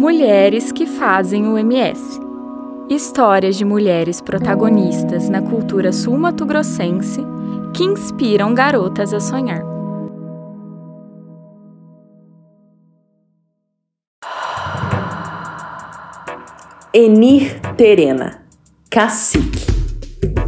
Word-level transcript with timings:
Mulheres 0.00 0.72
que 0.72 0.86
fazem 0.86 1.46
o 1.46 1.58
MS. 1.58 2.18
Histórias 2.88 3.54
de 3.54 3.66
mulheres 3.66 4.18
protagonistas 4.18 5.28
na 5.28 5.42
cultura 5.42 5.92
sul-mato-grossense 5.92 7.20
que 7.74 7.84
inspiram 7.84 8.54
garotas 8.54 9.12
a 9.12 9.20
sonhar. 9.20 9.62
Enir 16.94 17.60
Terena, 17.76 18.40
cacique. 18.88 19.66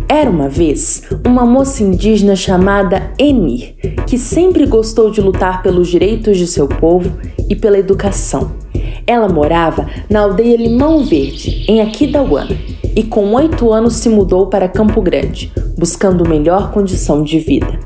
Era 0.08 0.30
uma 0.30 0.48
vez 0.48 1.02
uma 1.26 1.44
moça 1.44 1.82
indígena 1.82 2.34
chamada 2.34 3.12
Enir, 3.18 3.76
que 4.08 4.16
sempre 4.16 4.64
gostou 4.64 5.10
de 5.10 5.20
lutar 5.20 5.62
pelos 5.62 5.88
direitos 5.88 6.38
de 6.38 6.46
seu 6.46 6.66
povo 6.66 7.12
e 7.50 7.54
pela 7.54 7.78
educação. 7.78 8.71
Ela 9.06 9.28
morava 9.28 9.86
na 10.08 10.20
aldeia 10.20 10.56
Limão 10.56 11.04
Verde, 11.04 11.64
em 11.68 11.80
Aquidauana, 11.80 12.56
e 12.94 13.02
com 13.02 13.32
oito 13.34 13.72
anos 13.72 13.94
se 13.94 14.08
mudou 14.08 14.46
para 14.46 14.68
Campo 14.68 15.00
Grande, 15.00 15.52
buscando 15.79 16.29
melhor 16.29 16.72
condição 16.72 17.22
de 17.22 17.38
vida. 17.38 17.79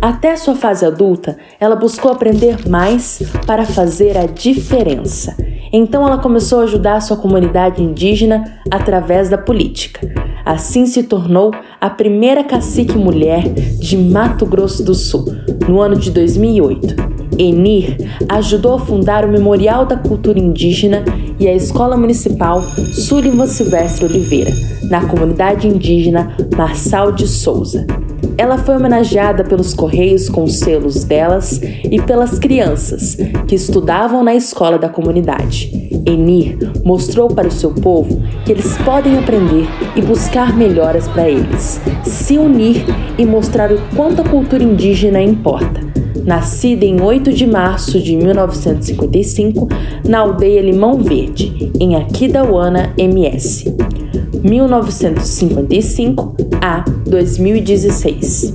Até 0.00 0.36
sua 0.36 0.54
fase 0.54 0.84
adulta, 0.84 1.36
ela 1.58 1.76
buscou 1.76 2.10
aprender 2.10 2.68
mais 2.68 3.22
para 3.46 3.64
fazer 3.64 4.16
a 4.16 4.26
diferença 4.26 5.36
então 5.72 6.06
ela 6.06 6.18
começou 6.18 6.60
a 6.60 6.64
ajudar 6.64 7.00
sua 7.00 7.16
comunidade 7.16 7.82
indígena 7.82 8.60
através 8.70 9.28
da 9.28 9.38
política. 9.38 10.00
Assim 10.44 10.86
se 10.86 11.02
tornou 11.02 11.52
a 11.80 11.90
primeira 11.90 12.44
cacique 12.44 12.96
mulher 12.96 13.42
de 13.52 13.96
Mato 13.96 14.46
Grosso 14.46 14.84
do 14.84 14.94
Sul, 14.94 15.24
no 15.68 15.80
ano 15.80 15.96
de 15.96 16.10
2008. 16.10 17.15
Enir 17.38 17.96
ajudou 18.28 18.74
a 18.74 18.78
fundar 18.78 19.24
o 19.24 19.28
Memorial 19.28 19.84
da 19.86 19.96
Cultura 19.96 20.38
Indígena 20.38 21.04
e 21.38 21.46
a 21.46 21.54
Escola 21.54 21.96
Municipal 21.96 22.62
Sullivan 22.62 23.46
Silvestre 23.46 24.06
Oliveira, 24.06 24.52
na 24.90 25.06
comunidade 25.06 25.68
indígena 25.68 26.34
Marçal 26.56 27.12
de 27.12 27.26
Souza. 27.26 27.86
Ela 28.38 28.58
foi 28.58 28.76
homenageada 28.76 29.44
pelos 29.44 29.72
Correios 29.74 30.28
com 30.28 30.44
os 30.44 30.58
selos 30.58 31.04
delas 31.04 31.60
e 31.62 32.00
pelas 32.02 32.38
crianças 32.38 33.16
que 33.46 33.54
estudavam 33.54 34.22
na 34.22 34.34
escola 34.34 34.78
da 34.78 34.88
comunidade. 34.88 35.70
Enir 36.06 36.58
mostrou 36.84 37.28
para 37.28 37.48
o 37.48 37.52
seu 37.52 37.72
povo 37.72 38.22
que 38.44 38.52
eles 38.52 38.76
podem 38.78 39.18
aprender 39.18 39.66
e 39.94 40.02
buscar 40.02 40.56
melhoras 40.56 41.08
para 41.08 41.28
eles, 41.28 41.80
se 42.04 42.38
unir 42.38 42.84
e 43.18 43.26
mostrar 43.26 43.72
o 43.72 43.80
quanto 43.94 44.22
a 44.22 44.28
cultura 44.28 44.62
indígena 44.62 45.20
importa. 45.20 45.80
Nascida 46.26 46.84
em 46.84 47.00
8 47.00 47.32
de 47.32 47.46
março 47.46 48.00
de 48.00 48.16
1955 48.16 49.68
na 50.08 50.18
aldeia 50.18 50.60
Limão 50.60 51.00
Verde, 51.00 51.70
em 51.78 51.94
Aquidauana, 51.94 52.92
MS. 52.98 53.72
1955 54.42 56.34
a 56.60 56.84
2016. 57.08 58.52